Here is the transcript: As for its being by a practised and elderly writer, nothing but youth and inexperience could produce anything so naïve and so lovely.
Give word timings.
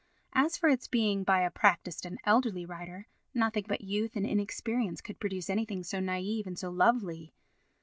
As 0.33 0.57
for 0.57 0.67
its 0.67 0.87
being 0.87 1.23
by 1.23 1.41
a 1.41 1.51
practised 1.51 2.07
and 2.07 2.17
elderly 2.23 2.65
writer, 2.65 3.05
nothing 3.35 3.65
but 3.67 3.81
youth 3.81 4.15
and 4.15 4.25
inexperience 4.25 4.99
could 4.99 5.19
produce 5.19 5.47
anything 5.47 5.83
so 5.83 5.99
naïve 5.99 6.47
and 6.47 6.57
so 6.57 6.71
lovely. 6.71 7.35